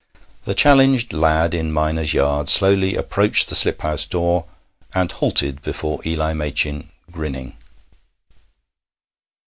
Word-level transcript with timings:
The 0.45 0.55
challenged 0.55 1.13
lad 1.13 1.53
in 1.53 1.71
Mynors' 1.71 2.11
yard 2.15 2.49
slowly 2.49 2.95
approached 2.95 3.49
the 3.49 3.53
slip 3.53 3.83
house 3.83 4.03
door, 4.03 4.45
and 4.95 5.11
halted 5.11 5.61
before 5.61 5.99
Eli 6.03 6.33
Machin, 6.33 6.89
grinning. 7.11 7.55